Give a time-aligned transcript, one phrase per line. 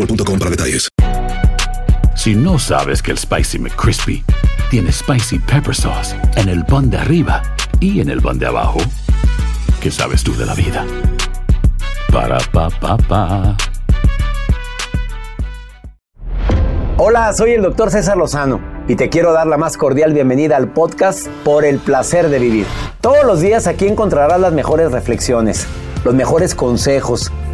[0.00, 0.88] boostmobile.com para detalles.
[2.16, 4.24] Si no sabes que el Spicy McCrispy
[4.70, 7.42] tiene Spicy Pepper Sauce en el pan de arriba
[7.80, 8.78] y en el pan de abajo,
[9.80, 10.84] ¿qué sabes tú de la vida?
[12.12, 13.56] Para, pa, pa, pa.
[16.98, 20.72] Hola, soy el doctor César Lozano y te quiero dar la más cordial bienvenida al
[20.72, 22.66] podcast Por el placer de vivir.
[23.00, 25.66] Todos los días aquí encontrarás las mejores reflexiones,
[26.04, 27.32] los mejores consejos,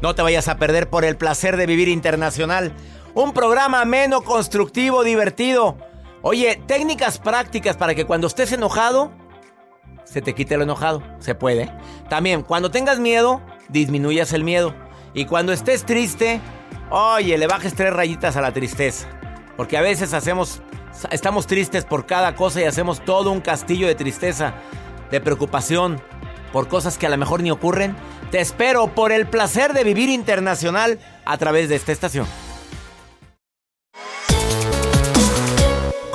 [0.00, 2.72] No te vayas a perder por el placer de vivir internacional.
[3.14, 5.78] Un programa ameno, constructivo, divertido.
[6.22, 9.10] Oye, técnicas prácticas para que cuando estés enojado,
[10.04, 11.02] se te quite lo enojado.
[11.18, 11.72] Se puede.
[12.08, 14.74] También, cuando tengas miedo, disminuyas el miedo.
[15.14, 16.40] Y cuando estés triste,
[16.90, 19.08] oye, le bajes tres rayitas a la tristeza.
[19.56, 20.60] Porque a veces hacemos,
[21.10, 24.54] estamos tristes por cada cosa y hacemos todo un castillo de tristeza,
[25.10, 26.02] de preocupación,
[26.52, 27.96] por cosas que a lo mejor ni ocurren.
[28.30, 32.26] Te espero por el placer de vivir internacional a través de esta estación.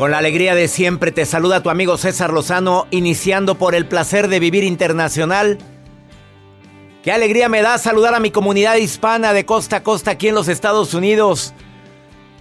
[0.02, 4.30] Con la alegría de siempre te saluda tu amigo César Lozano, iniciando por el placer
[4.30, 5.59] de vivir internacional.
[7.03, 10.36] Qué alegría me da saludar a mi comunidad hispana de costa a costa aquí en
[10.36, 11.53] los Estados Unidos.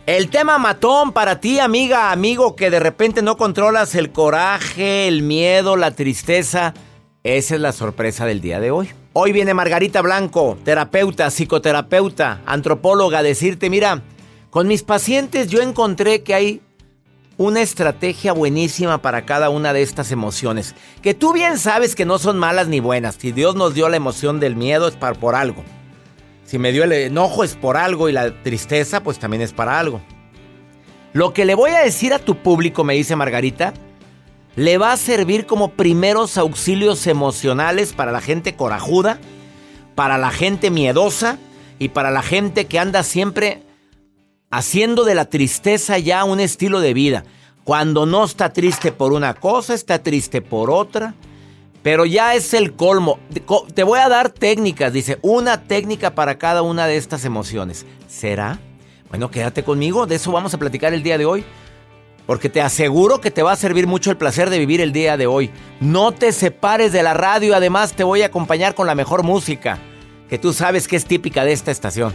[0.06, 5.22] El tema matón para ti, amiga, amigo, que de repente no controlas el coraje, el
[5.22, 6.74] miedo, la tristeza.
[7.22, 8.88] Esa es la sorpresa del día de hoy.
[9.12, 14.02] Hoy viene Margarita Blanco, terapeuta, psicoterapeuta, antropóloga, a decirte, mira,
[14.48, 16.62] con mis pacientes yo encontré que hay
[17.36, 22.18] una estrategia buenísima para cada una de estas emociones, que tú bien sabes que no
[22.18, 23.16] son malas ni buenas.
[23.16, 25.62] Si Dios nos dio la emoción del miedo es para, por algo.
[26.46, 29.78] Si me dio el enojo es por algo y la tristeza pues también es para
[29.78, 30.00] algo.
[31.12, 33.74] Lo que le voy a decir a tu público, me dice Margarita,
[34.56, 39.18] le va a servir como primeros auxilios emocionales para la gente corajuda,
[39.94, 41.38] para la gente miedosa
[41.78, 43.62] y para la gente que anda siempre
[44.50, 47.24] haciendo de la tristeza ya un estilo de vida.
[47.64, 51.14] Cuando no está triste por una cosa, está triste por otra.
[51.82, 53.18] Pero ya es el colmo.
[53.74, 57.86] Te voy a dar técnicas, dice, una técnica para cada una de estas emociones.
[58.06, 58.58] ¿Será?
[59.08, 61.44] Bueno, quédate conmigo, de eso vamos a platicar el día de hoy.
[62.30, 65.16] Porque te aseguro que te va a servir mucho el placer de vivir el día
[65.16, 65.50] de hoy.
[65.80, 69.78] No te separes de la radio, además te voy a acompañar con la mejor música,
[70.28, 72.12] que tú sabes que es típica de esta estación.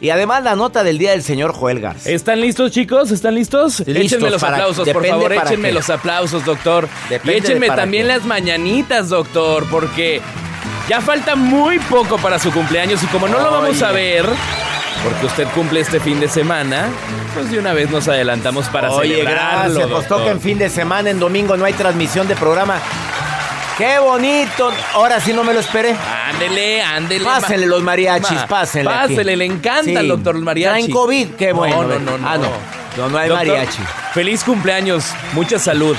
[0.00, 2.08] Y además la nota del día del señor Joel Garza.
[2.10, 3.10] ¿Están listos, chicos?
[3.10, 3.80] ¿Están listos?
[3.80, 5.32] Listos échenme los para- aplausos, por favor.
[5.32, 5.74] Échenme qué.
[5.74, 6.88] los aplausos, doctor.
[7.08, 8.12] Depende y échenme también qué.
[8.12, 10.20] las mañanitas, doctor, porque
[10.88, 14.26] ya falta muy poco para su cumpleaños y como no lo vamos a ver,
[15.02, 16.88] porque usted cumple este fin de semana,
[17.34, 19.40] pues de una vez nos adelantamos para Oye, celebrarlo,
[19.74, 19.78] gracias.
[19.78, 20.18] Nos doctor.
[20.18, 22.78] toca en fin de semana, en domingo no hay transmisión de programa.
[23.78, 24.70] ¡Qué bonito!
[24.92, 25.96] Ahora sí no me lo esperé.
[26.28, 27.24] Ándele, ándele.
[27.24, 28.90] Pásenle los mariachis, Ma- pásenle.
[28.90, 30.06] Pásenle, le encanta Sí.
[30.06, 30.84] doctor los mariachis.
[30.84, 31.28] ¿Traen COVID?
[31.30, 31.82] ¡Qué No, bueno!
[31.84, 32.28] no, no, no.
[32.28, 32.50] Ah, no.
[32.98, 33.82] No, no hay mariachi.
[34.12, 35.96] Feliz cumpleaños, mucha salud.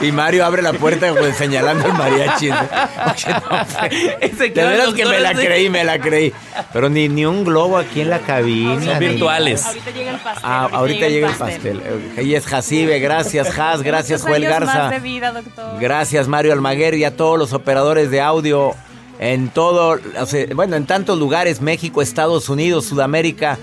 [0.00, 2.48] Y Mario abre la puerta pues, señalando al mariachi.
[2.48, 2.54] de
[4.54, 6.32] veras que me la creí, me la creí.
[6.72, 8.84] Pero ni, ni un globo aquí en la cabina.
[8.84, 9.66] Son virtuales.
[9.66, 10.42] Ahorita llega el pastel.
[10.44, 11.82] Ah, ahorita llega el pastel.
[12.22, 14.74] Y es Jacibe, gracias Jas, gracias Joel Garza.
[14.74, 15.80] más de vida, doctor.
[15.80, 18.74] Gracias Mario Almaguer y a todos los operadores de audio
[19.18, 23.58] en todo, o sea, bueno, en tantos lugares, México, Estados Unidos, Sudamérica.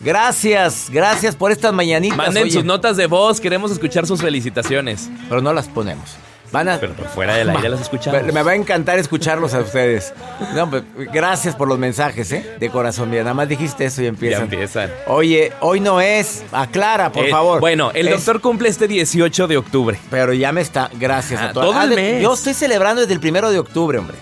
[0.00, 2.16] Gracias, gracias por estas mañanitas.
[2.18, 2.52] Manden oye.
[2.52, 5.08] sus notas de voz, queremos escuchar sus felicitaciones.
[5.28, 6.16] Pero no las ponemos.
[6.52, 8.22] Van a, Pero por fuera del aire las escuchamos.
[8.32, 10.14] me va a encantar escucharlos a ustedes.
[10.54, 12.46] No, pues, gracias por los mensajes, ¿eh?
[12.60, 14.48] De corazón, mira, nada más dijiste eso y empiezan.
[14.48, 14.90] Ya empiezan.
[15.08, 16.44] Oye, hoy no es.
[16.52, 17.58] Aclara, por Eh, favor.
[17.60, 19.98] Bueno, el Es- doctor cumple este 18 de octubre.
[20.08, 20.88] Pero ya me está.
[20.94, 21.66] Gracias Ah, a todos.
[21.72, 22.22] todo el de- mes.
[22.22, 24.16] Yo estoy celebrando desde el primero de octubre, hombre.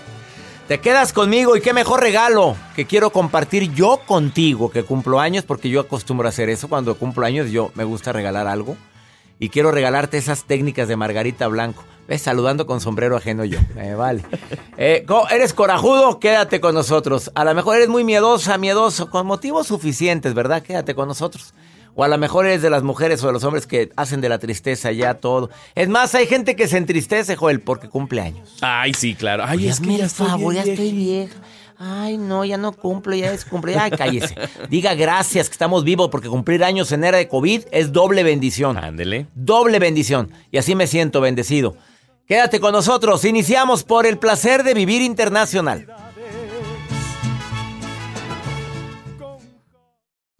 [0.67, 5.43] Te quedas conmigo y qué mejor regalo que quiero compartir yo contigo que cumplo años,
[5.45, 6.67] porque yo acostumbro a hacer eso.
[6.67, 8.75] Cuando cumplo años, yo me gusta regalar algo.
[9.37, 11.83] Y quiero regalarte esas técnicas de Margarita Blanco.
[12.07, 12.23] ¿Ves?
[12.23, 13.59] Saludando con sombrero ajeno yo.
[13.75, 14.23] Me vale.
[14.77, 16.19] Eh, ¿Eres corajudo?
[16.19, 17.31] Quédate con nosotros.
[17.35, 20.63] A lo mejor eres muy miedosa, miedoso, con motivos suficientes, ¿verdad?
[20.63, 21.53] Quédate con nosotros.
[21.95, 24.27] O a lo mejor eres de las mujeres o de los hombres que hacen de
[24.29, 25.49] la tristeza ya todo.
[25.75, 28.57] Es más, hay gente que se entristece, Joel, porque cumple años.
[28.61, 29.43] Ay, sí, claro.
[29.47, 31.35] Ay, Oye, es que ya estoy favor, ya estoy vieja.
[31.77, 33.77] Ay, no, ya no cumplo, ya es cumple.
[33.77, 34.35] Ay, cállese.
[34.69, 38.77] Diga gracias que estamos vivos porque cumplir años en era de COVID es doble bendición.
[38.77, 39.27] Ándele.
[39.33, 40.31] Doble bendición.
[40.51, 41.75] Y así me siento bendecido.
[42.27, 43.23] Quédate con nosotros.
[43.23, 45.85] Iniciamos por el placer de vivir internacional.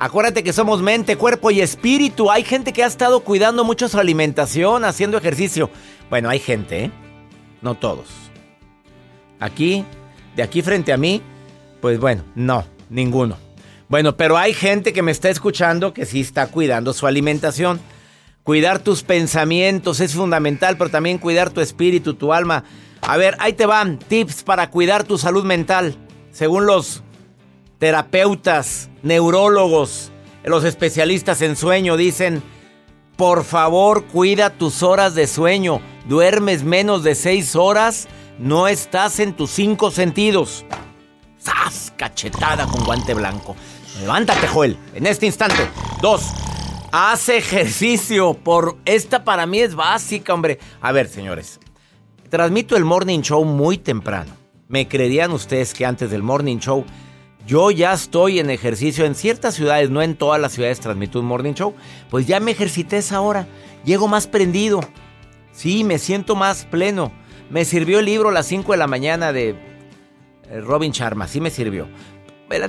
[0.00, 2.30] Acuérdate que somos mente, cuerpo y espíritu.
[2.30, 5.70] Hay gente que ha estado cuidando mucho su alimentación, haciendo ejercicio.
[6.08, 6.90] Bueno, hay gente, ¿eh?
[7.62, 8.06] No todos.
[9.40, 9.84] Aquí,
[10.36, 11.20] de aquí frente a mí,
[11.80, 13.38] pues bueno, no, ninguno.
[13.88, 17.80] Bueno, pero hay gente que me está escuchando que sí está cuidando su alimentación.
[18.44, 22.62] Cuidar tus pensamientos es fundamental, pero también cuidar tu espíritu, tu alma.
[23.00, 25.96] A ver, ahí te van tips para cuidar tu salud mental.
[26.30, 27.02] Según los
[27.78, 30.10] terapeutas, neurólogos,
[30.44, 32.42] los especialistas en sueño dicen,
[33.16, 35.80] por favor cuida tus horas de sueño.
[36.06, 38.08] Duermes menos de seis horas,
[38.38, 40.64] no estás en tus cinco sentidos.
[41.38, 41.92] ¡Sas!
[41.96, 43.56] Cachetada con guante blanco.
[44.00, 45.68] Levántate, Joel, en este instante.
[46.00, 46.22] Dos.
[46.92, 48.34] Haz ejercicio.
[48.34, 50.58] Por esta para mí es básica, hombre.
[50.80, 51.60] A ver, señores.
[52.30, 54.32] Transmito el morning show muy temprano.
[54.68, 56.84] ¿Me creerían ustedes que antes del morning show
[57.48, 61.24] yo ya estoy en ejercicio en ciertas ciudades, no en todas las ciudades transmito un
[61.24, 61.74] morning show?
[62.10, 63.48] Pues ya me ejercité esa hora.
[63.86, 64.80] Llego más prendido.
[65.52, 67.10] Sí, me siento más pleno.
[67.48, 69.56] Me sirvió el libro a las 5 de la mañana de
[70.50, 71.88] eh, Robin Sharma, sí me sirvió.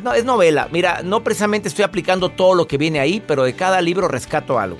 [0.01, 0.69] No, es novela.
[0.71, 4.59] Mira, no precisamente estoy aplicando todo lo que viene ahí, pero de cada libro rescato
[4.59, 4.77] algo.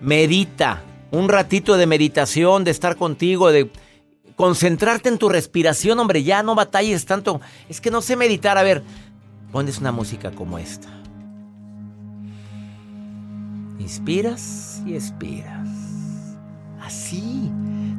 [0.00, 0.82] Medita.
[1.12, 3.70] Un ratito de meditación, de estar contigo, de
[4.34, 7.40] concentrarte en tu respiración, hombre, ya no batalles tanto.
[7.68, 8.58] Es que no sé meditar.
[8.58, 8.82] A ver,
[9.50, 10.88] pones una música como esta.
[13.78, 15.68] Inspiras y expiras.
[16.80, 17.50] Así.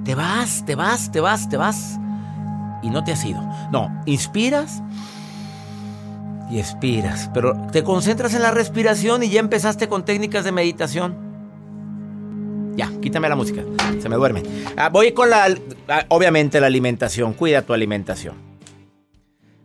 [0.03, 1.99] Te vas, te vas, te vas, te vas.
[2.83, 3.41] Y no te has ido.
[3.71, 4.81] No, inspiras
[6.49, 7.29] y expiras.
[7.33, 11.15] Pero te concentras en la respiración y ya empezaste con técnicas de meditación.
[12.75, 13.63] Ya, quítame la música.
[14.01, 14.43] Se me duerme.
[14.77, 15.47] Ah, voy con la...
[16.07, 17.33] obviamente la alimentación.
[17.33, 18.35] Cuida tu alimentación.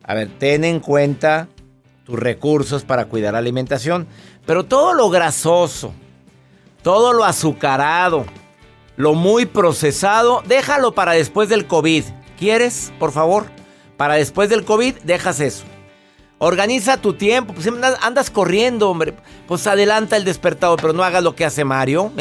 [0.02, 1.48] A ver, ten en cuenta
[2.06, 4.06] tus recursos para cuidar la alimentación.
[4.46, 5.92] Pero todo lo grasoso,
[6.82, 8.24] todo lo azucarado,
[8.96, 12.04] lo muy procesado, déjalo para después del COVID.
[12.38, 13.46] ¿Quieres, por favor?
[13.96, 15.64] Para después del COVID, dejas eso.
[16.38, 17.54] Organiza tu tiempo.
[17.54, 17.66] Pues
[18.02, 19.14] andas, corriendo, hombre.
[19.48, 22.12] Pues adelanta el despertador, pero no hagas lo que hace Mario,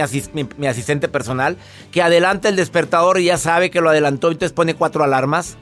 [0.58, 1.58] mi asistente personal,
[1.92, 5.58] que adelanta el despertador y ya sabe que lo adelantó y entonces pone cuatro alarmas.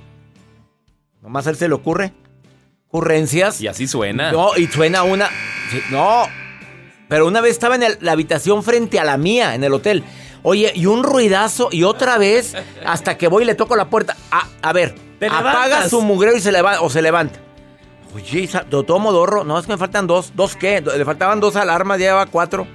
[1.21, 2.13] Nomás a él se le ocurre.
[2.97, 3.59] Ocurrencias.
[3.59, 4.31] Y así suena.
[4.31, 5.27] No, y suena una.
[5.89, 6.27] no.
[7.07, 10.03] Pero una vez estaba en el- la habitación frente a la mía, en el hotel.
[10.43, 14.15] Oye, y un ruidazo, y otra vez, hasta que voy y le toco la puerta.
[14.31, 15.89] A, a ver, Te apaga levantas.
[15.89, 17.39] su mugrero y se levanta, o se levanta.
[18.15, 19.43] Oye, Isa, ¿lo tomo dorro?
[19.43, 20.33] No, es que me faltan dos.
[20.35, 20.81] ¿Dos qué?
[20.81, 22.67] Le faltaban dos alarmas, ya lleva cuatro.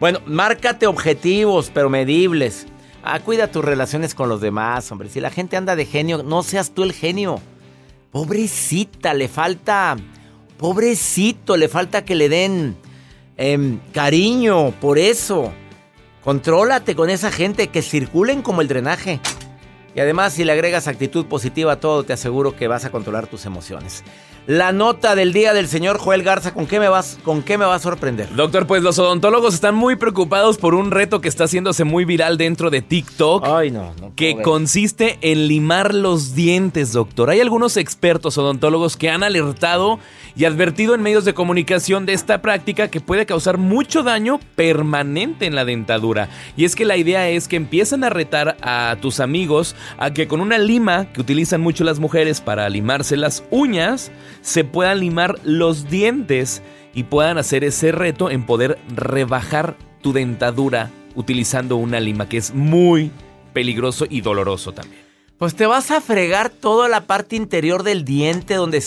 [0.00, 2.66] Bueno, márcate objetivos, pero medibles.
[3.04, 5.08] Ah, cuida tus relaciones con los demás, hombre.
[5.10, 7.40] Si la gente anda de genio, no seas tú el genio.
[8.10, 9.96] Pobrecita, le falta.
[10.56, 12.76] Pobrecito, le falta que le den
[13.36, 15.52] em, cariño, por eso.
[16.24, 19.20] Contrólate con esa gente que circulen como el drenaje.
[19.94, 23.26] Y además, si le agregas actitud positiva a todo, te aseguro que vas a controlar
[23.26, 24.04] tus emociones.
[24.48, 27.66] La nota del día del señor Joel Garza, ¿con qué me vas, con qué me
[27.66, 28.34] va a sorprender?
[28.34, 32.38] Doctor, pues los odontólogos están muy preocupados por un reto que está haciéndose muy viral
[32.38, 33.44] dentro de TikTok.
[33.46, 34.14] Ay, no, no.
[34.16, 34.42] que ver.
[34.42, 37.28] consiste en limar los dientes, doctor.
[37.28, 39.98] Hay algunos expertos odontólogos que han alertado
[40.34, 45.44] y advertido en medios de comunicación de esta práctica que puede causar mucho daño permanente
[45.44, 46.30] en la dentadura.
[46.56, 50.26] Y es que la idea es que empiezan a retar a tus amigos a que
[50.26, 55.38] con una lima que utilizan mucho las mujeres para limarse las uñas, se puedan limar
[55.44, 56.62] los dientes
[56.94, 62.54] y puedan hacer ese reto en poder rebajar tu dentadura utilizando una lima que es
[62.54, 63.10] muy
[63.52, 65.02] peligroso y doloroso también.
[65.38, 68.82] Pues te vas a fregar toda la parte interior del diente donde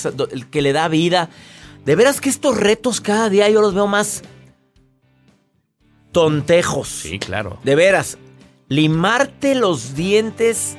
[0.50, 1.30] que le da vida.
[1.86, 4.24] De veras que estos retos cada día yo los veo más
[6.12, 6.90] tontejos.
[6.90, 7.60] Sí, claro.
[7.64, 8.18] De veras,
[8.68, 10.78] limarte los dientes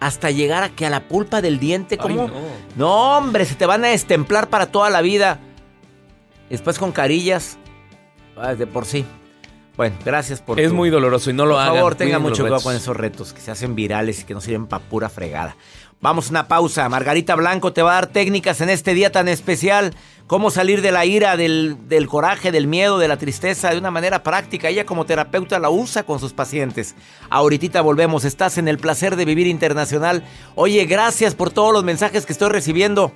[0.00, 2.30] hasta llegar a que a la pulpa del diente, como no.
[2.76, 5.38] no, hombre, se te van a estemplar para toda la vida.
[6.50, 7.56] Después con carillas,
[8.36, 9.04] ah, de por sí.
[9.76, 11.74] Bueno, gracias por Es tu- muy doloroso y no lo por hagan.
[11.76, 14.66] favor, tenga mucho cuidado con esos retos que se hacen virales y que no sirven
[14.66, 15.56] para pura fregada.
[16.00, 16.88] Vamos a una pausa.
[16.88, 19.94] Margarita Blanco te va a dar técnicas en este día tan especial.
[20.26, 23.90] Cómo salir de la ira, del, del coraje, del miedo, de la tristeza de una
[23.90, 24.68] manera práctica.
[24.68, 26.94] Ella como terapeuta la usa con sus pacientes.
[27.30, 28.24] Ahorita volvemos.
[28.24, 30.24] Estás en el placer de vivir internacional.
[30.54, 33.12] Oye, gracias por todos los mensajes que estoy recibiendo.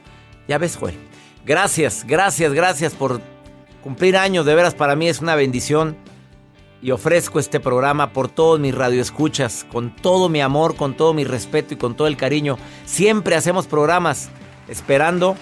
[0.47, 0.97] Ya ves, Joel.
[1.44, 3.20] Gracias, gracias, gracias por
[3.82, 4.44] cumplir años.
[4.44, 5.97] De veras, para mí es una bendición
[6.80, 11.25] y ofrezco este programa por todos mis radioescuchas, con todo mi amor, con todo mi
[11.25, 12.58] respeto y con todo el cariño.
[12.87, 14.28] Siempre hacemos programas
[14.68, 15.37] esperando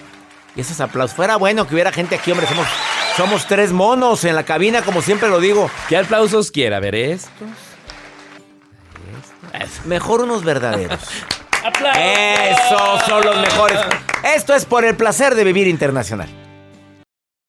[0.55, 1.15] y esos aplausos.
[1.15, 2.47] Fuera bueno que hubiera gente aquí, hombre.
[2.47, 2.67] Somos,
[3.15, 5.69] somos tres monos en la cabina, como siempre lo digo.
[5.87, 6.75] ¿Qué aplausos quiere?
[6.75, 7.31] A ver, estos.
[9.85, 10.99] Mejor unos verdaderos.
[11.97, 13.79] Esos son los mejores.
[14.35, 16.46] Esto es por el placer de vivir internacional.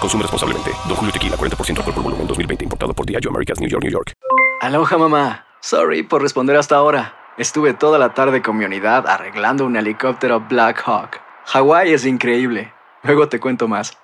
[0.00, 0.70] Consume responsablemente.
[0.86, 2.64] Don Julio Tequila, 40% alcohol por volumen, 2020.
[2.64, 4.12] Importado por Diageo Americas, New York, New York.
[4.60, 5.44] Aloha mamá.
[5.60, 7.14] Sorry por responder hasta ahora.
[7.36, 11.20] Estuve toda la tarde con mi unidad arreglando un helicóptero Black Hawk.
[11.46, 12.72] Hawái es increíble.
[13.04, 13.96] Luego te cuento más.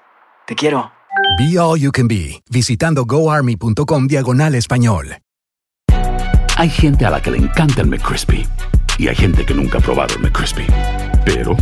[0.46, 0.92] Te quiero.
[1.38, 5.18] Be All You Can Be, visitando goarmy.com diagonal español.
[6.56, 8.46] Hay gente a la que le encanta el McCrispy
[8.98, 10.66] y hay gente que nunca ha probado el McCrispy.
[11.24, 11.56] Pero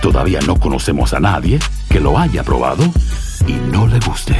[0.00, 1.58] todavía no conocemos a nadie
[1.90, 2.84] que lo haya probado
[3.46, 4.36] y no le guste.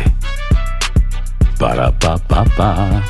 [1.59, 3.03] Para pa pa pa.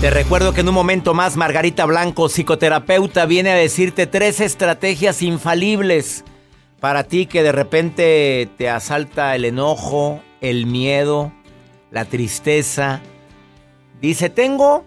[0.00, 5.20] Te recuerdo que en un momento más Margarita Blanco, psicoterapeuta, viene a decirte tres estrategias
[5.20, 6.22] infalibles
[6.78, 11.32] para ti que de repente te asalta el enojo, el miedo,
[11.90, 13.00] la tristeza.
[14.00, 14.84] Dice, tengo,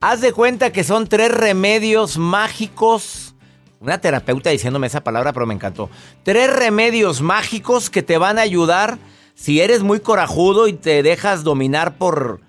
[0.00, 3.34] haz de cuenta que son tres remedios mágicos.
[3.80, 5.90] Una terapeuta diciéndome esa palabra, pero me encantó.
[6.22, 8.98] Tres remedios mágicos que te van a ayudar
[9.34, 12.40] si eres muy corajudo y te dejas dominar por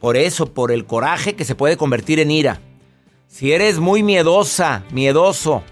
[0.00, 2.60] por eso, por el coraje que se puede convertir en ira.
[3.28, 5.62] Si eres muy miedosa, miedoso,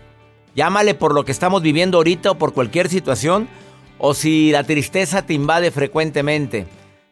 [0.54, 3.48] llámale por lo que estamos viviendo ahorita o por cualquier situación,
[3.98, 6.66] o si la tristeza te invade frecuentemente.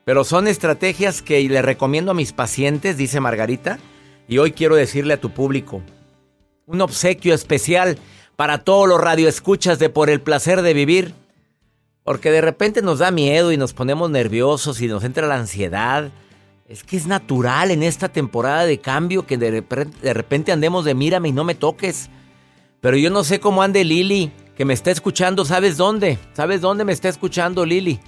[0.06, 3.80] Pero son estrategias que le recomiendo a mis pacientes, dice Margarita,
[4.28, 5.82] y hoy quiero decirle a tu público.
[6.64, 7.98] Un obsequio especial
[8.36, 11.12] para todos los radioescuchas de Por el placer de vivir.
[12.04, 16.12] Porque de repente nos da miedo y nos ponemos nerviosos y nos entra la ansiedad
[16.68, 19.64] es que es natural en esta temporada de cambio que de
[20.14, 22.10] repente, andemos de mírame y no me toques.
[22.80, 25.44] Pero yo no sé cómo ande Lili, que me está escuchando.
[25.44, 26.18] ¿Sabes dónde?
[26.32, 28.00] ¿Sabes dónde me está escuchando Lili?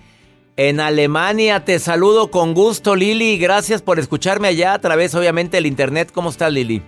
[0.59, 1.65] En Alemania.
[1.65, 3.39] Te saludo con gusto, Lili.
[3.39, 6.11] Gracias por escucharme allá a través, obviamente, del internet.
[6.13, 6.83] ¿Cómo estás, Lili?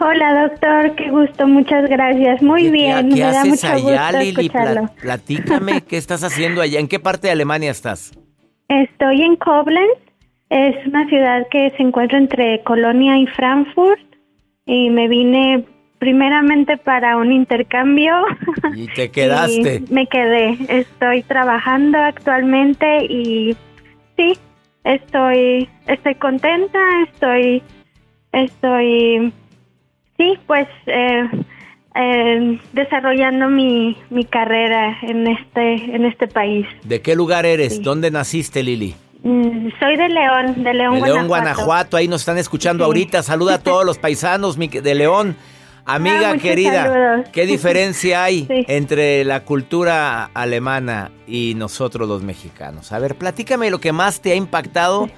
[0.00, 0.94] Hola, doctor.
[0.96, 1.46] Qué gusto.
[1.46, 2.42] Muchas gracias.
[2.42, 3.14] Muy bien.
[3.14, 4.50] ¿Qué, haces allá, Lili?
[5.00, 6.78] Platícame, ¿qué estás haciendo allá?
[6.78, 8.12] ¿En qué parte de Alemania estás?
[8.68, 10.02] Estoy en Koblenz
[10.52, 14.02] es una ciudad que se encuentra entre Colonia y Frankfurt
[14.66, 15.64] y me vine
[16.02, 18.12] primeramente para un intercambio.
[18.74, 19.84] ¿Y te quedaste?
[19.88, 20.58] me quedé.
[20.68, 23.56] Estoy trabajando actualmente y
[24.16, 24.36] sí,
[24.82, 27.62] estoy estoy contenta, estoy
[28.32, 29.32] estoy
[30.16, 31.30] sí, pues eh,
[31.94, 36.66] eh, desarrollando mi, mi carrera en este en este país.
[36.82, 37.80] ¿De qué lugar eres?
[37.80, 38.96] ¿Dónde naciste, Lili?
[39.22, 41.96] Mm, soy de León, de León, de León Guanajuato.
[41.96, 43.22] Ahí nos están escuchando ahorita.
[43.22, 45.36] Saluda a todos los paisanos de León.
[45.84, 52.92] Amiga ah, querida, ¿qué diferencia hay entre la cultura alemana y nosotros los mexicanos?
[52.92, 55.10] A ver, platícame lo que más te ha impactado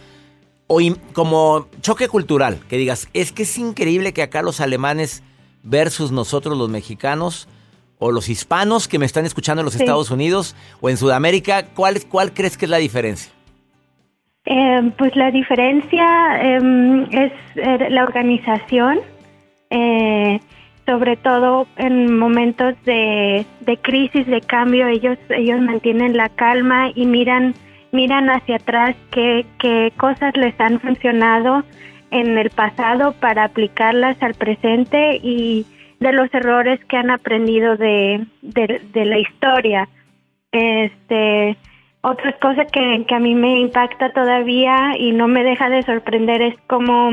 [0.66, 0.78] o
[1.12, 5.22] como choque cultural, que digas, es que es increíble que acá los alemanes
[5.62, 7.48] versus nosotros los mexicanos
[7.98, 12.04] o los hispanos que me están escuchando en los Estados Unidos o en Sudamérica, ¿cuál,
[12.08, 13.32] ¿cuál crees que es la diferencia?
[14.46, 16.06] Eh, pues la diferencia
[16.42, 18.98] em, es eh, la organización,
[19.70, 20.38] eh,
[20.86, 27.06] sobre todo en momentos de, de, crisis, de cambio, ellos, ellos mantienen la calma y
[27.06, 27.54] miran,
[27.92, 31.64] miran hacia atrás qué, qué cosas les han funcionado
[32.10, 35.66] en el pasado para aplicarlas al presente y
[36.00, 39.88] de los errores que han aprendido de, de, la historia.
[40.52, 41.56] Este,
[42.02, 46.42] otra cosa que, que a mí me impacta todavía y no me deja de sorprender
[46.42, 47.12] es cómo,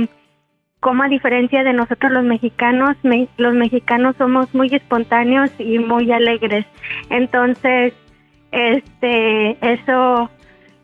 [0.81, 2.97] cómo a diferencia de nosotros los mexicanos,
[3.37, 6.65] los mexicanos somos muy espontáneos y muy alegres.
[7.09, 7.93] Entonces,
[8.51, 10.29] este, eso,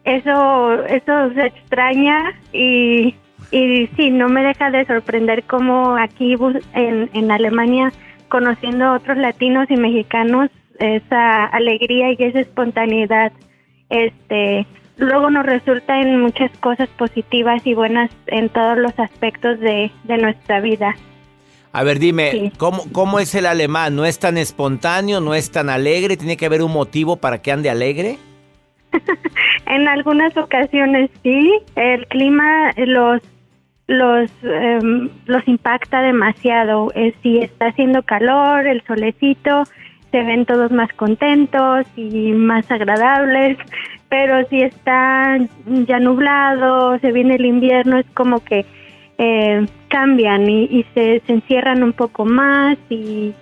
[0.06, 3.16] eso, eso se extraña y,
[3.52, 6.36] y sí, no me deja de sorprender cómo aquí
[6.74, 7.92] en, en Alemania,
[8.30, 13.32] conociendo a otros latinos y mexicanos, esa alegría y esa espontaneidad
[13.90, 19.92] este luego nos resulta en muchas cosas positivas y buenas en todos los aspectos de,
[20.08, 20.96] nuestra vida.
[21.72, 23.96] A ver, dime, ¿cómo, ¿cómo es el alemán?
[23.96, 25.20] ¿No es tan espontáneo?
[25.22, 26.18] ¿No es tan alegre?
[26.18, 28.18] ¿Tiene que haber un motivo para que ande alegre?
[29.68, 31.52] en algunas ocasiones sí.
[31.76, 33.22] El clima los
[33.88, 36.92] los em, los impacta demasiado.
[36.96, 39.64] Eh, si está haciendo calor, el solecito,
[40.12, 43.58] se ven todos más contentos y más agradables,
[44.10, 48.66] pero si está ya nublado, se viene el invierno, es como que
[49.18, 53.34] eh, cambian y, se, encierran un poco más y,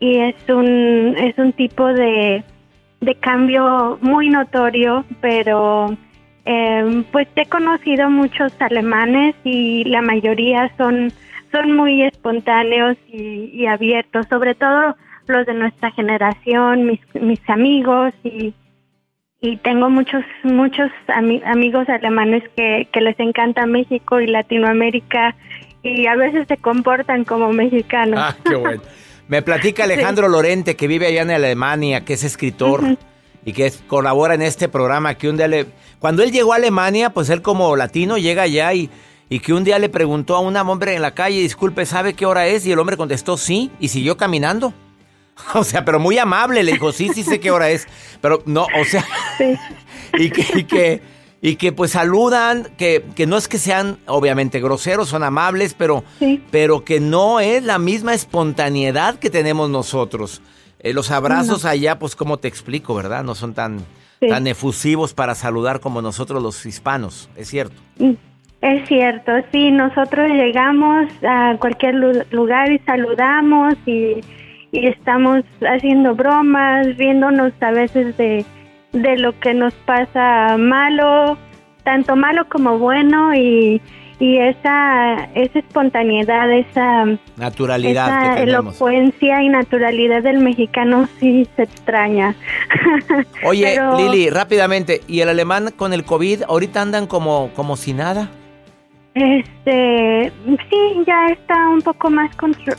[0.00, 2.42] y, es un es un tipo de,
[3.00, 5.96] de cambio muy notorio, pero
[6.44, 11.12] eh, pues he conocido muchos alemanes y la mayoría son
[11.52, 14.96] son muy espontáneos y, y abiertos, sobre todo
[15.26, 18.54] los de nuestra generación, mis, mis amigos y,
[19.40, 25.34] y tengo muchos muchos amigos alemanes que, que les encanta México y Latinoamérica
[25.82, 28.20] y a veces se comportan como mexicanos.
[28.22, 28.82] Ah, qué bueno.
[29.28, 32.98] Me platica Alejandro Lorente, que vive allá en Alemania, que es escritor
[33.44, 35.66] y que colabora en este programa, que un día le...
[35.98, 38.90] Cuando él llegó a Alemania, pues él como latino llega allá y,
[39.30, 42.26] y que un día le preguntó a un hombre en la calle, disculpe, ¿sabe qué
[42.26, 42.66] hora es?
[42.66, 44.74] Y el hombre contestó sí y siguió caminando.
[45.54, 47.86] O sea, pero muy amable, le dijo, sí, sí sé qué hora es.
[48.20, 49.04] Pero no, o sea,
[50.18, 50.46] y que...
[50.58, 55.22] Y que y que pues saludan, que, que, no es que sean obviamente groseros, son
[55.22, 56.04] amables, pero,
[56.50, 60.42] pero que no es la misma espontaneidad que tenemos nosotros.
[60.80, 63.24] Eh, los abrazos allá, pues como te explico, ¿verdad?
[63.24, 63.80] No son tan,
[64.20, 67.80] tan efusivos para saludar como nosotros los hispanos, ¿es cierto?
[67.98, 68.12] Mm,
[68.60, 74.20] es cierto, sí, nosotros llegamos a cualquier lugar y saludamos y,
[74.72, 78.44] y estamos haciendo bromas, riéndonos a veces de
[78.92, 81.38] de lo que nos pasa malo,
[81.84, 83.80] tanto malo como bueno y,
[84.18, 87.06] y esa, esa espontaneidad, esa
[87.36, 92.34] naturalidad, esa elocuencia y naturalidad del mexicano sí se extraña.
[93.44, 98.28] Oye, Lili, rápidamente, ¿y el alemán con el COVID ahorita andan como, como si nada?
[99.14, 102.30] Este, sí, ya está un poco más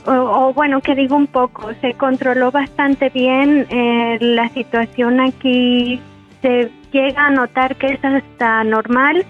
[0.05, 5.99] o, bueno, que digo un poco, se controló bastante bien eh, la situación aquí,
[6.41, 9.25] se llega a notar que eso está normal,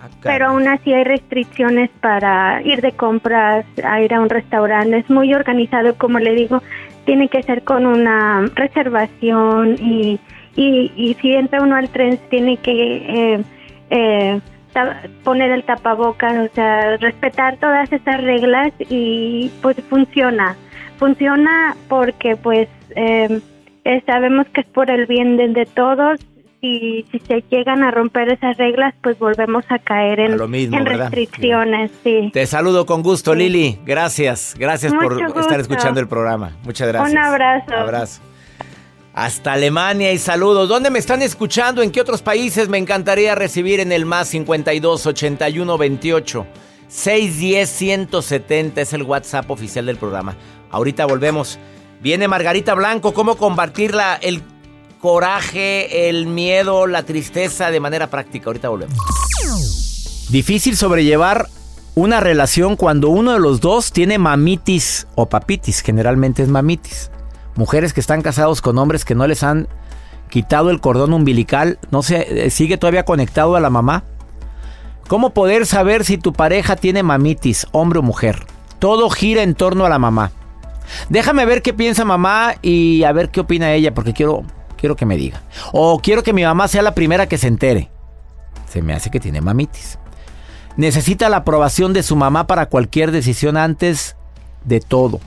[0.00, 4.98] ah, pero aún así hay restricciones para ir de compras, a ir a un restaurante,
[4.98, 6.62] es muy organizado, como le digo,
[7.06, 10.20] tiene que ser con una reservación y,
[10.54, 13.34] y, si entra uno al tren tiene que...
[13.34, 13.44] Eh,
[13.90, 14.40] eh,
[15.24, 20.56] poner el tapabocas, o sea, respetar todas esas reglas y pues funciona.
[20.98, 23.40] Funciona porque pues em,
[23.84, 26.20] eh, sabemos que es por el bien de, todos
[26.60, 30.38] y si se llegan a romper esas reglas, pues volvemos a caer en,
[30.86, 31.90] restricciones.
[32.02, 32.30] Sí.
[32.32, 33.78] Te saludo con gusto, Lili.
[33.84, 36.52] Gracias, gracias por estar escuchando el programa.
[36.64, 37.12] Muchas gracias.
[37.12, 37.74] Un abrazo.
[37.74, 38.35] Abrazo
[39.16, 40.68] hasta Alemania y saludos.
[40.68, 41.82] ¿Dónde me están escuchando?
[41.82, 46.46] ¿En qué otros países me encantaría recibir en el más 52 81 28
[46.86, 50.36] 610 170 es el WhatsApp oficial del programa.
[50.70, 51.58] Ahorita volvemos.
[52.02, 54.42] Viene Margarita Blanco, cómo combatir la, el
[55.00, 58.50] coraje, el miedo, la tristeza de manera práctica.
[58.50, 58.98] Ahorita volvemos.
[60.28, 61.48] Difícil sobrellevar
[61.94, 67.10] una relación cuando uno de los dos tiene mamitis o papitis, generalmente es mamitis.
[67.56, 69.66] Mujeres que están casados con hombres que no les han
[70.28, 74.04] quitado el cordón umbilical, no se eh, sigue todavía conectado a la mamá.
[75.08, 78.44] ¿Cómo poder saber si tu pareja tiene mamitis, hombre o mujer?
[78.78, 80.32] Todo gira en torno a la mamá.
[81.08, 84.42] Déjame ver qué piensa mamá y a ver qué opina ella, porque quiero,
[84.76, 85.42] quiero que me diga.
[85.72, 87.88] O quiero que mi mamá sea la primera que se entere.
[88.68, 89.98] Se me hace que tiene mamitis.
[90.76, 94.16] Necesita la aprobación de su mamá para cualquier decisión antes
[94.64, 95.20] de todo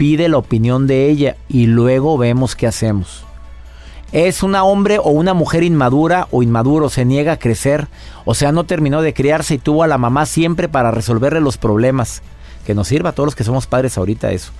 [0.00, 3.26] pide la opinión de ella y luego vemos qué hacemos.
[4.12, 7.86] Es una hombre o una mujer inmadura o inmaduro, se niega a crecer,
[8.24, 11.58] o sea, no terminó de criarse y tuvo a la mamá siempre para resolverle los
[11.58, 12.22] problemas.
[12.64, 14.52] Que nos sirva a todos los que somos padres ahorita eso.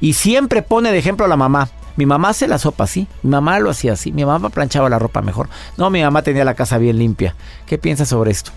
[0.00, 1.68] Y siempre pone de ejemplo a la mamá.
[1.96, 4.98] Mi mamá se la sopa así, mi mamá lo hacía así, mi mamá planchaba la
[4.98, 5.50] ropa mejor.
[5.76, 7.34] No, mi mamá tenía la casa bien limpia.
[7.66, 8.52] ¿Qué piensas sobre esto?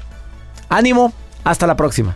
[0.69, 1.11] Ánimo,
[1.43, 2.15] hasta la próxima.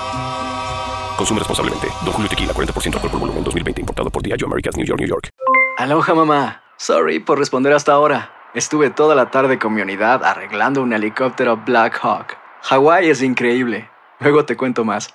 [1.21, 1.87] Consume responsablemente.
[2.03, 3.81] Don Julio Tequila, 40% alcohol por volumen, 2020.
[3.81, 5.29] Importado por Diageo Americas, New York, New York.
[5.77, 6.63] Aloha, mamá.
[6.77, 8.31] Sorry por responder hasta ahora.
[8.55, 12.37] Estuve toda la tarde con mi unidad arreglando un helicóptero Black Hawk.
[12.63, 13.87] Hawái es increíble.
[14.19, 15.13] Luego te cuento más.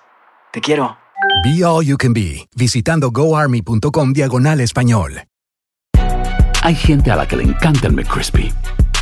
[0.53, 0.97] Te quiero.
[1.42, 5.25] Be All You Can Be, visitando goarmy.com diagonal español.
[6.62, 8.53] Hay gente a la que le encanta el McCrispy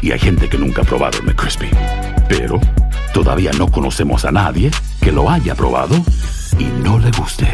[0.00, 1.68] Y hay gente que nunca ha probado el McCrispy.
[2.30, 2.58] Pero
[3.12, 4.70] todavía no conocemos a nadie
[5.02, 5.96] que lo haya probado
[6.58, 7.46] y no le guste.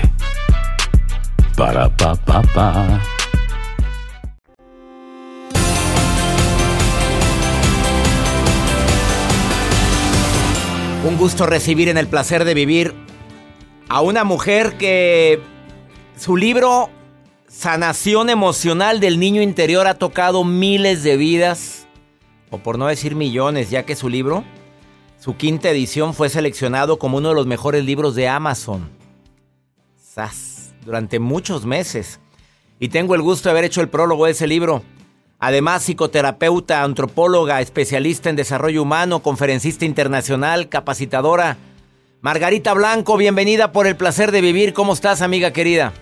[1.56, 3.00] Para pa pa pa.
[11.06, 12.94] Un gusto recibir en el placer de vivir
[13.88, 15.40] a una mujer que
[16.16, 16.90] su libro
[17.48, 21.86] Sanación emocional del niño interior ha tocado miles de vidas,
[22.50, 24.44] o por no decir millones, ya que su libro,
[25.20, 28.88] su quinta edición, fue seleccionado como uno de los mejores libros de Amazon.
[30.84, 32.20] Durante muchos meses.
[32.78, 34.82] Y tengo el gusto de haber hecho el prólogo de ese libro.
[35.38, 41.58] Además, psicoterapeuta, antropóloga, especialista en desarrollo humano, conferencista internacional, capacitadora.
[42.22, 44.72] Margarita Blanco, bienvenida por el placer de vivir.
[44.72, 45.92] ¿Cómo estás, amiga querida?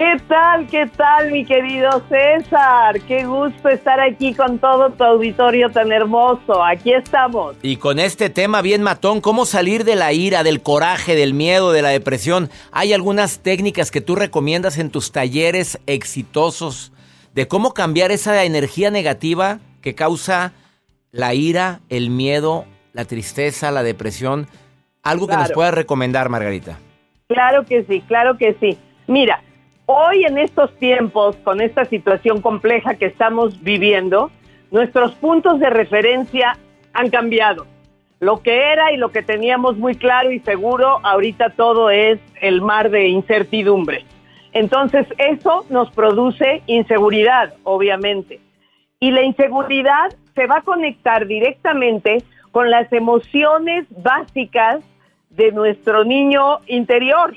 [0.00, 2.98] ¿Qué tal, qué tal, mi querido César?
[3.02, 6.64] Qué gusto estar aquí con todo tu auditorio tan hermoso.
[6.64, 7.54] Aquí estamos.
[7.60, 11.72] Y con este tema bien matón, ¿cómo salir de la ira, del coraje, del miedo,
[11.72, 12.48] de la depresión?
[12.72, 16.94] ¿Hay algunas técnicas que tú recomiendas en tus talleres exitosos
[17.34, 20.54] de cómo cambiar esa energía negativa que causa
[21.12, 24.46] la ira, el miedo, la tristeza, la depresión?
[25.02, 26.78] Algo que nos puedas recomendar, Margarita.
[27.28, 28.78] Claro que sí, claro que sí.
[29.06, 29.42] Mira,
[29.92, 34.30] hoy en estos tiempos, con esta situación compleja que estamos viviendo,
[34.70, 36.56] nuestros puntos de referencia
[36.92, 37.66] han cambiado.
[38.20, 42.60] Lo que era y lo que teníamos muy claro y seguro, ahorita todo es el
[42.60, 44.04] mar de incertidumbre.
[44.52, 48.40] Entonces, eso nos produce inseguridad, obviamente.
[49.00, 52.22] Y la inseguridad se va a conectar directamente
[52.52, 54.84] con las emociones básicas
[55.30, 57.34] de nuestro niño interior.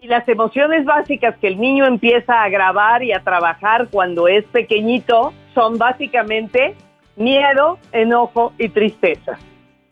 [0.00, 4.44] Y las emociones básicas que el niño empieza a grabar y a trabajar cuando es
[4.46, 6.74] pequeñito son básicamente
[7.16, 9.38] miedo, enojo y tristeza.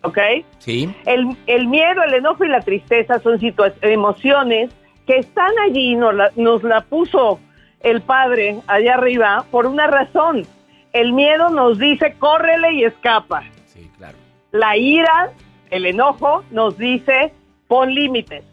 [0.03, 0.19] ¿Ok?
[0.59, 0.95] Sí.
[1.07, 3.39] El, el miedo, el enojo y la tristeza son
[3.81, 4.71] emociones
[5.07, 7.41] que están allí, nos la, nos la puso
[7.81, 10.47] el Padre allá arriba por una razón.
[10.93, 13.45] El miedo nos dice córrele y escapa.
[13.67, 14.17] Sí, claro.
[14.53, 15.33] La ira,
[15.71, 17.33] el enojo nos dice
[17.67, 18.45] pon límites.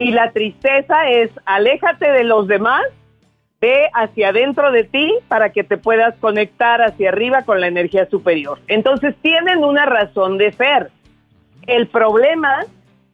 [0.00, 2.82] Y la tristeza es aléjate de los demás,
[3.60, 8.08] ve hacia adentro de ti para que te puedas conectar hacia arriba con la energía
[8.08, 8.58] superior.
[8.66, 10.90] Entonces tienen una razón de ser.
[11.66, 12.64] El problema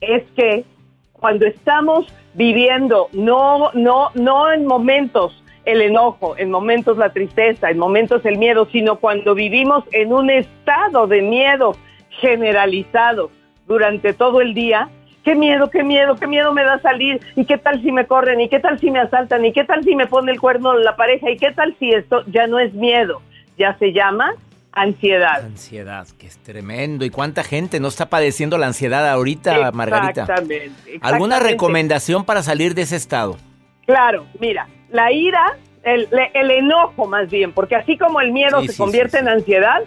[0.01, 0.65] es que
[1.13, 7.79] cuando estamos viviendo, no, no, no en momentos el enojo, en momentos la tristeza, en
[7.79, 11.77] momentos el miedo, sino cuando vivimos en un estado de miedo
[12.21, 13.33] generalizado
[13.67, 14.89] durante todo el día,
[15.27, 18.41] qué miedo, qué miedo, qué miedo me da salir, y qué tal si me corren,
[18.41, 20.95] y qué tal si me asaltan, y qué tal si me pone el cuerno la
[20.95, 23.21] pareja, y qué tal si esto ya no es miedo,
[23.59, 24.35] ya se llama
[24.71, 25.45] ansiedad.
[25.45, 27.05] Ansiedad, que es tremendo.
[27.05, 30.21] ¿Y cuánta gente no está padeciendo la ansiedad ahorita, Margarita?
[30.21, 31.01] Exactamente.
[31.01, 33.37] ¿Alguna recomendación para salir de ese estado?
[33.85, 36.07] Claro, mira, la ira, el,
[36.53, 39.83] enojo más bien, porque así como el miedo Sí, se sí, convierte sí, en ansiedad,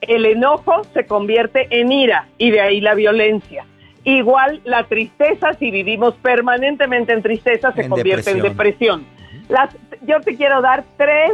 [0.00, 3.66] el enojo se convierte en ira y de ahí la violencia.
[4.04, 9.04] Igual la tristeza, si vivimos permanentemente en tristeza, se En convierte en depresión.
[9.04, 9.18] depresión.
[9.48, 11.32] Las, yo te quiero dar tres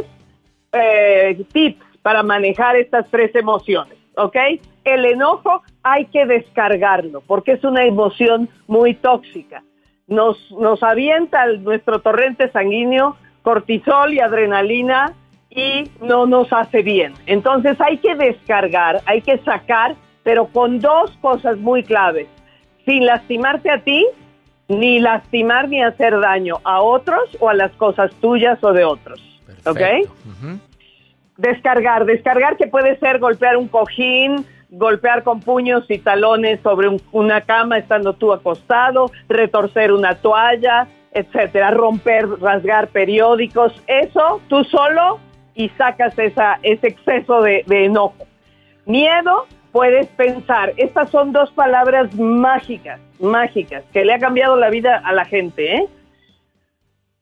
[0.71, 4.35] eh, tips para manejar estas tres emociones, ¿ok?
[4.83, 9.63] El enojo hay que descargarlo porque es una emoción muy tóxica.
[10.07, 15.13] Nos, nos avienta el- nuestro torrente sanguíneo cortisol y adrenalina
[15.49, 17.13] y no nos hace bien.
[17.25, 22.27] Entonces hay que descargar, hay que sacar, pero con dos cosas muy claves.
[22.85, 24.05] Sin lastimarte a ti,
[24.67, 29.19] ni lastimar ni hacer daño a otros o a las cosas tuyas o de otros.
[29.65, 29.79] ¿Ok?
[31.37, 37.01] Descargar, descargar que puede ser golpear un cojín, golpear con puños y talones sobre un-
[37.11, 45.19] una cama estando tú acostado, retorcer una toalla, etcétera, romper, rasgar periódicos, eso tú solo
[45.55, 48.25] y sacas esa, ese exceso de, de enojo.
[48.85, 49.45] Miedo,
[49.75, 55.11] puedes pensar, estas son dos palabras mágicas, mágicas, que le ha cambiado la vida a
[55.11, 55.87] la gente, ¿eh?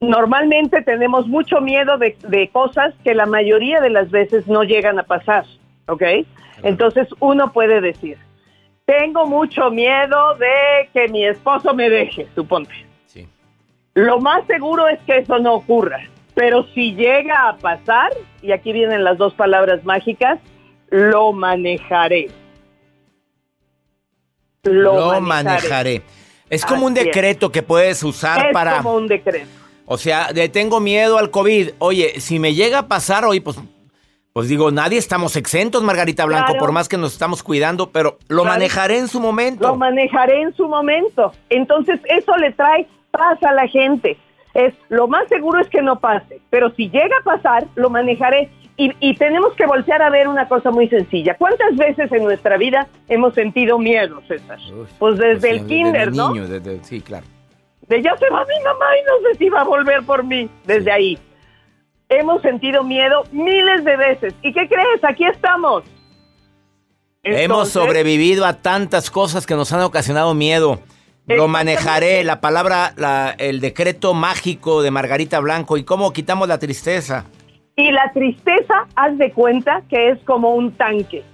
[0.00, 5.00] normalmente tenemos mucho miedo de, de cosas que la mayoría de las veces no llegan
[5.00, 5.44] a pasar,
[5.88, 6.02] ¿ok?
[6.62, 8.18] Entonces uno puede decir,
[8.84, 12.86] tengo mucho miedo de que mi esposo me deje, suponte.
[13.06, 13.28] Sí.
[13.94, 16.04] Lo más seguro es que eso no ocurra,
[16.36, 18.12] pero si llega a pasar,
[18.42, 20.38] y aquí vienen las dos palabras mágicas,
[20.90, 22.28] lo manejaré.
[24.64, 26.02] Lo, manejaré.
[26.50, 27.04] Es como un es.
[27.04, 28.76] decreto que puedes usar Es para...
[28.78, 29.48] como un decreto.
[29.86, 31.70] O sea, de tengo miedo al COVID.
[31.78, 33.58] Oye, si me llega a pasar hoy, pues
[34.32, 36.58] Pues digo, nadie estamos exentos, Margarita Blanco, Claro.
[36.60, 38.54] por más que nos estamos cuidando, pero lo Claro.
[38.58, 39.68] manejaré en su momento.
[39.68, 41.32] Lo manejaré en su momento.
[41.50, 44.16] Entonces, eso le trae paz a la gente.
[44.54, 48.50] Es lo más seguro es que no pase, pero si llega a pasar, lo manejaré.
[48.76, 51.36] Y, y tenemos que voltear a ver una cosa muy sencilla.
[51.36, 54.58] ¿Cuántas veces en nuestra vida hemos sentido miedo, César?
[54.98, 56.32] Pues desde Pues, el kinder, ¿no?
[56.32, 57.24] niño, desde- sí, claro.
[57.88, 60.48] de ya se va mi mamá y no sé si va a volver por mí.
[60.64, 61.18] Desde ahí.
[62.08, 64.34] Hemos sentido miedo miles de veces.
[64.42, 65.04] ¿Y qué crees?
[65.04, 65.84] Aquí estamos.
[67.22, 70.80] Hemos sobrevivido a tantas cosas que nos han ocasionado miedo.
[71.26, 76.58] Lo manejaré, la palabra, la- el decreto mágico de Margarita Blanco y cómo quitamos la
[76.58, 77.24] tristeza.
[77.76, 81.24] Y la tristeza, haz de cuenta que es como un tanque.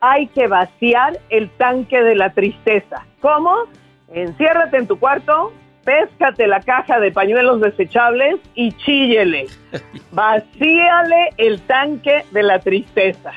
[0.00, 3.06] Hay que vaciar el tanque de la tristeza.
[3.20, 3.54] ¿Cómo?
[4.12, 5.52] Enciérrate en tu cuarto,
[5.84, 9.46] péscate la caja de pañuelos desechables y chíllele.
[10.12, 13.32] Vacíale el tanque de la tristeza.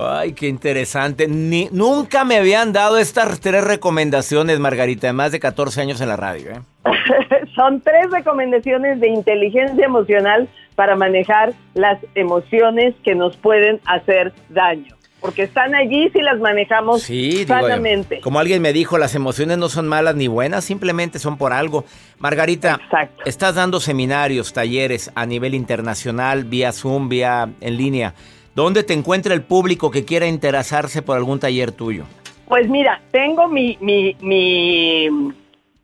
[0.00, 1.26] Ay, qué interesante.
[1.26, 6.08] Ni, nunca me habían dado estas tres recomendaciones, Margarita, de más de 14 años en
[6.08, 6.52] la radio.
[6.52, 6.60] ¿eh?
[7.56, 14.94] Son tres recomendaciones de inteligencia emocional para manejar las emociones que nos pueden hacer daño.
[15.20, 18.20] Porque están allí si las manejamos Sí, digo, sanamente.
[18.20, 21.84] como alguien me dijo, las emociones no son malas ni buenas, simplemente son por algo.
[22.20, 22.78] Margarita,
[23.26, 28.14] estás dando seminarios, talleres a nivel internacional, vía Zoom, vía en línea.
[28.54, 32.04] ¿Dónde te encuentra el público que quiera interesarse por algún taller tuyo?
[32.46, 35.08] Pues mira, tengo mi, mi, mi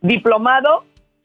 [0.01, 0.85] diplomado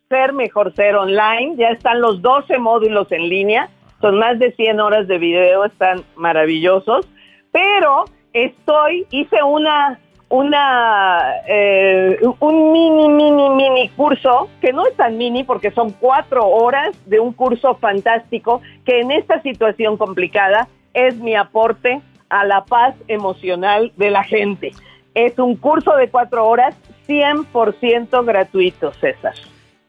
[0.10, 1.56] Ser Mejor Ser Online.
[1.58, 3.70] Ya están los 12 módulos en línea.
[4.02, 7.08] Son más de 100 horas de video, están maravillosos.
[7.52, 10.00] Pero estoy, hice una,
[10.30, 16.48] una, eh, un mini, mini, mini curso, que no es tan mini porque son cuatro
[16.48, 20.68] horas de un curso fantástico que en esta situación complicada
[21.08, 24.72] es mi aporte a la paz emocional de la gente.
[25.14, 26.76] Es un curso de cuatro horas
[27.08, 29.34] 100% gratuito, César.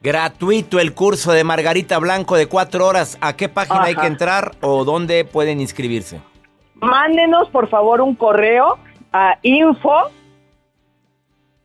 [0.02, 3.18] Gratuito el curso de Margarita Blanco de cuatro horas.
[3.20, 6.22] ¿A qué página hay que entrar o dónde pueden inscribirse?
[6.76, 8.78] Mándenos por favor un correo
[9.12, 10.10] a info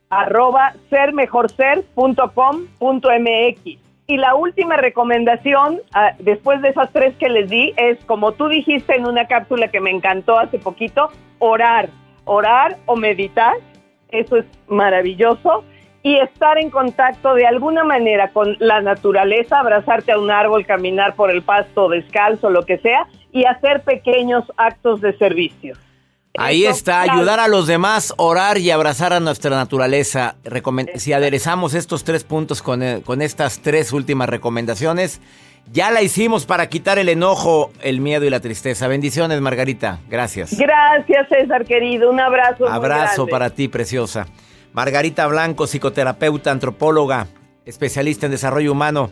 [0.09, 3.84] arroba sermejorser.com.mx.
[4.07, 8.47] Y la última recomendación, ah, después de esas tres que les di, es como tú
[8.47, 11.89] dijiste en una cápsula que me encantó hace poquito, orar,
[12.25, 13.55] orar o meditar,
[14.09, 15.63] eso es maravilloso,
[16.03, 21.15] y estar en contacto de alguna manera con la naturaleza, abrazarte a un árbol, caminar
[21.15, 25.73] por el pasto descalzo, lo que sea, y hacer pequeños actos de servicio.
[26.37, 27.19] Ahí Eso, está, claro.
[27.19, 30.35] ayudar a los demás, orar y abrazar a nuestra naturaleza.
[30.95, 35.21] Si aderezamos estos tres puntos con, eh, con estas tres últimas recomendaciones,
[35.71, 38.87] ya la hicimos para quitar el enojo, el miedo y la tristeza.
[38.87, 39.99] Bendiciones, Margarita.
[40.09, 40.57] Gracias.
[40.57, 42.11] Gracias, César, querido.
[42.11, 42.67] Un abrazo.
[42.67, 44.27] Abrazo para ti, preciosa.
[44.73, 47.27] Margarita Blanco, psicoterapeuta, antropóloga,
[47.65, 49.09] especialista en desarrollo humano.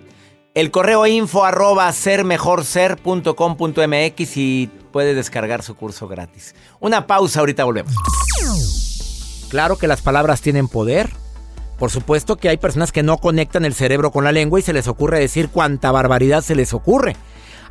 [0.54, 6.54] El correo info arroba sermejorser.com.mx y puede descargar su curso gratis.
[6.80, 7.96] Una pausa, ahorita volvemos.
[9.50, 11.10] Claro que las palabras tienen poder.
[11.80, 14.74] Por supuesto que hay personas que no conectan el cerebro con la lengua y se
[14.74, 17.16] les ocurre decir cuanta barbaridad se les ocurre.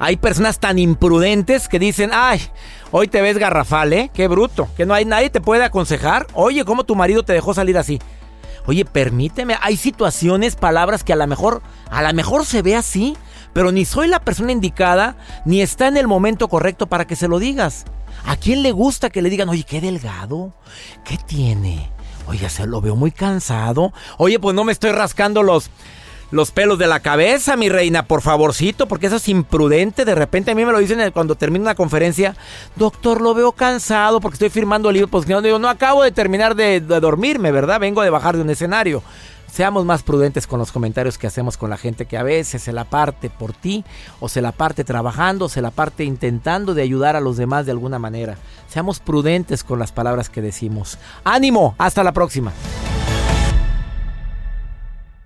[0.00, 2.40] Hay personas tan imprudentes que dicen, ay,
[2.90, 4.10] hoy te ves garrafal, ¿eh?
[4.12, 6.26] Qué bruto, que no hay nadie te puede aconsejar.
[6.34, 8.00] Oye, ¿cómo tu marido te dejó salir así?
[8.66, 13.16] Oye, permíteme, hay situaciones, palabras que a lo mejor, a lo mejor se ve así,
[13.52, 17.28] pero ni soy la persona indicada, ni está en el momento correcto para que se
[17.28, 17.84] lo digas.
[18.24, 20.54] ¿A quién le gusta que le digan, oye, qué delgado?
[21.04, 21.90] ¿Qué tiene?
[22.26, 23.92] Oye, se lo veo muy cansado.
[24.16, 25.70] Oye, pues no me estoy rascando los,
[26.32, 30.04] los pelos de la cabeza, mi reina, por favorcito, porque eso es imprudente.
[30.04, 32.34] De repente a mí me lo dicen cuando termino una conferencia.
[32.74, 35.10] Doctor, lo veo cansado porque estoy firmando libros.
[35.10, 37.78] Pues no, digo, no acabo de terminar de, de dormirme, ¿verdad?
[37.78, 39.02] Vengo de bajar de un escenario.
[39.52, 42.72] Seamos más prudentes con los comentarios que hacemos con la gente que a veces se
[42.72, 43.84] la parte por ti,
[44.18, 47.66] o se la parte trabajando, o se la parte intentando de ayudar a los demás
[47.66, 48.38] de alguna manera.
[48.68, 50.98] Seamos prudentes con las palabras que decimos.
[51.24, 51.74] ¡Ánimo!
[51.76, 52.54] Hasta la próxima.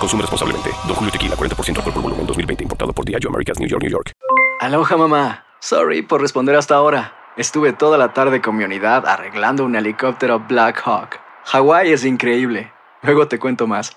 [0.00, 0.70] Consume responsablemente.
[0.86, 2.64] Don Julio Tequila, 40% alcohol por volumen, 2020.
[2.64, 4.12] Importado por Diageo Americas, New York, New York.
[4.60, 5.44] Aloha mamá.
[5.60, 7.12] Sorry por responder hasta ahora.
[7.36, 11.20] Estuve toda la tarde con mi unidad arreglando un helicóptero Black Hawk.
[11.44, 12.72] Hawái es increíble.
[13.02, 13.96] Luego te cuento más.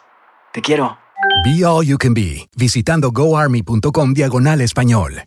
[0.51, 0.97] Te quiero.
[1.45, 5.23] Be All You Can Be, visitando goarmy.com diagonal español.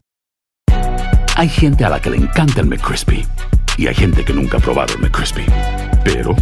[1.37, 3.27] Hay gente a la que le encanta el McCrispy
[3.77, 5.45] y hay gente que nunca ha probado el McCrispy.
[6.05, 6.35] Pero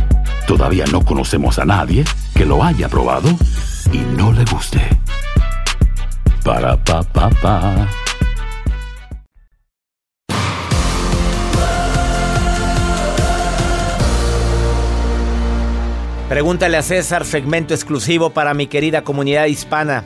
[0.47, 2.05] todavía no conocemos a nadie
[2.37, 3.31] que lo haya probado
[3.93, 4.81] y no le guste.
[6.45, 7.89] Para pa pa pa.
[16.29, 20.05] Pregúntale a César, segmento exclusivo para mi querida comunidad hispana.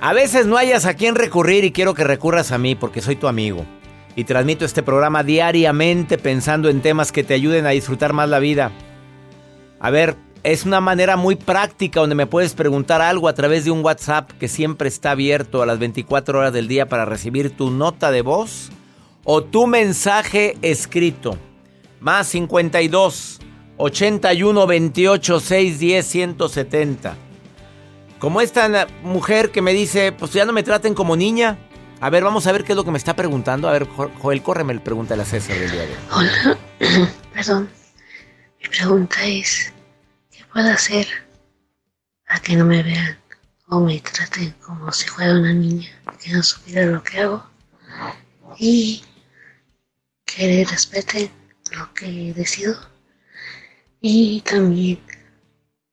[0.00, 3.16] A veces no hayas a quién recurrir y quiero que recurras a mí porque soy
[3.16, 3.64] tu amigo.
[4.16, 8.38] Y transmito este programa diariamente pensando en temas que te ayuden a disfrutar más la
[8.38, 8.72] vida.
[9.80, 13.70] A ver, es una manera muy práctica donde me puedes preguntar algo a través de
[13.70, 17.70] un WhatsApp que siempre está abierto a las 24 horas del día para recibir tu
[17.70, 18.70] nota de voz
[19.24, 21.36] o tu mensaje escrito.
[22.00, 23.40] Más 52
[23.76, 27.16] 81 28 610 170.
[28.18, 31.58] Como esta mujer que me dice, pues ya no me traten como niña.
[32.00, 33.68] A ver, vamos a ver qué es lo que me está preguntando.
[33.68, 35.98] A ver, Joel, córreme, pregunta a la César del día de hoy.
[36.12, 36.58] Hola,
[37.32, 37.68] perdón.
[38.60, 39.71] Mi pregunta es, ¿qué
[40.52, 41.06] puedo hacer
[42.26, 43.18] para que no me vean
[43.68, 45.90] o me traten como si fuera una niña
[46.22, 47.50] que no supiera lo que hago?
[48.58, 49.02] Y
[50.26, 51.30] que respeten
[51.72, 52.78] lo que decido.
[54.00, 55.00] Y también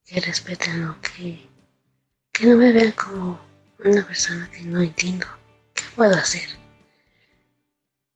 [0.05, 1.47] que respeten lo que
[2.33, 3.39] que no me vean como
[3.83, 5.27] una persona que no entiendo
[5.73, 6.47] qué puedo hacer.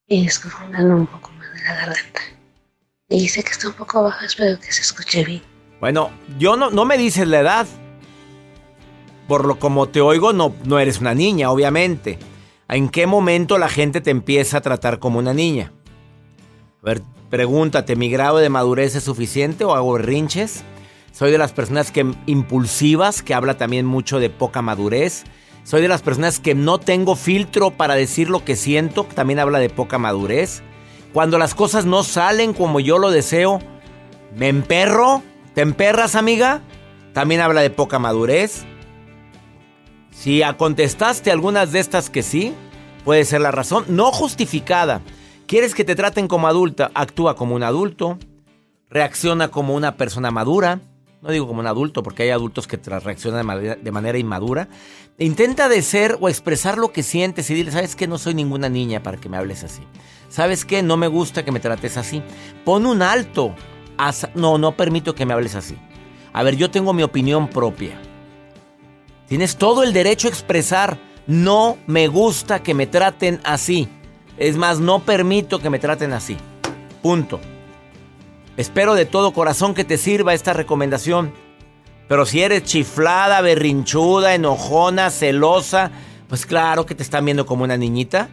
[0.08, 2.22] Y desconfundarlo un poco más de la garganta.
[3.10, 5.53] Y dice que está un poco bajo espero que se escuche bien
[5.84, 7.68] bueno yo no no me dices la edad
[9.28, 12.20] por lo como te oigo no eres una niña obviamente
[12.70, 15.74] ¿En qué momento la gente te empieza a tratar como una niña?
[16.82, 17.04] A ver,
[17.34, 20.64] Pregúntate, ¿mi grado de madurez es suficiente o hago rinches?
[21.12, 25.24] Soy de las personas que impulsivas, que habla también mucho de poca madurez.
[25.64, 29.58] Soy de las personas que no tengo filtro para decir lo que siento, también habla
[29.58, 30.62] de poca madurez.
[31.12, 33.60] Cuando las cosas no salen como yo lo deseo,
[34.36, 35.24] me emperro.
[35.54, 36.62] ¿Te emperras, amiga?
[37.14, 38.66] También habla de poca madurez.
[40.10, 42.54] Si contestaste algunas de estas que sí,
[43.06, 45.02] puede ser la razón, no justificada.
[45.46, 46.90] ¿Quieres que te traten como adulta?
[46.96, 48.18] Actúa como un adulto.
[48.90, 50.80] Reacciona como una persona madura.
[51.22, 53.46] No digo como un adulto porque hay adultos que reaccionan
[53.82, 54.70] de manera, inmadura.
[55.20, 58.08] Intenta de ser o expresar lo que sientes y dile, ¿sabes qué?
[58.08, 59.84] No soy ninguna niña para que me hables así.
[60.30, 60.82] ¿Sabes qué?
[60.82, 62.24] No me gusta que me trates así.
[62.66, 63.54] Pon un alto.
[64.36, 65.78] No, no permito que me hables así.
[66.34, 68.00] A ver, yo tengo mi opinión propia.
[69.28, 73.88] Tienes todo el derecho a expresar, no me gusta que me traten así.
[74.38, 76.38] Es más, no permito que me traten así.
[77.02, 77.40] Punto.
[78.58, 81.34] Espero de todo corazón que te sirva esta recomendación.
[82.08, 85.92] Pero si eres chiflada, berrinchuda, enojona, celosa,
[86.28, 88.30] pues claro que te están viendo como una niñita.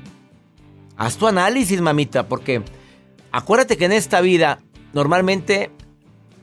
[0.96, 2.62] Haz tu análisis, mamita, porque
[3.32, 4.58] acuérdate que en esta vida
[4.92, 5.70] normalmente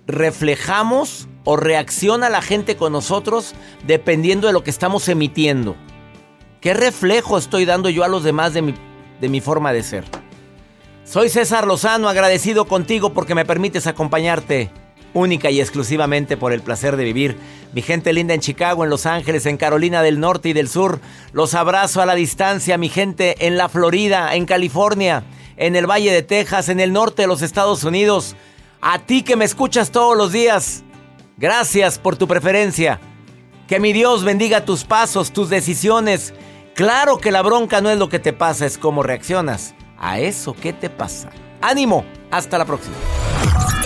[0.08, 3.54] reflejamos o reacciona la gente con nosotros
[3.86, 5.76] dependiendo de lo que estamos emitiendo.
[6.62, 8.74] ¿Qué reflejo estoy dando yo a los demás de mi
[9.20, 10.04] de mi forma de ser.
[11.04, 14.70] Soy César Lozano, agradecido contigo porque me permites acompañarte
[15.14, 17.38] única y exclusivamente por el placer de vivir.
[17.74, 21.00] Mi gente linda en Chicago, en Los Ángeles, en Carolina del Norte y del Sur,
[21.32, 25.24] los abrazo a la distancia, mi gente en la Florida, en California,
[25.58, 28.36] en el Valle de Texas, en el norte de los Estados Unidos.
[28.80, 30.84] A ti que me escuchas todos los días,
[31.38, 33.00] gracias por tu preferencia.
[33.68, 36.34] Que mi Dios bendiga tus pasos, tus decisiones
[36.78, 40.54] Claro que la bronca no es lo que te pasa, es cómo reaccionas a eso
[40.54, 41.32] que te pasa.
[41.60, 42.94] Ánimo, hasta la próxima.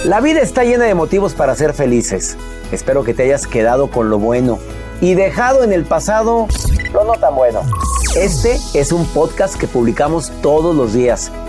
[0.04, 2.36] La vida está llena de motivos para ser felices.
[2.74, 4.60] Espero que te hayas quedado con lo bueno
[5.00, 6.48] y dejado en el pasado
[6.92, 7.62] lo no tan bueno.
[8.18, 11.32] Este es un podcast que publicamos todos los días,